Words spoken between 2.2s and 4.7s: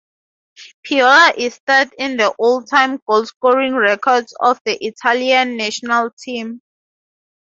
all-time goalscoring records of